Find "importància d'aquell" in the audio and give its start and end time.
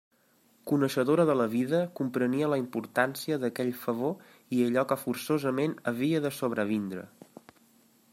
2.61-3.69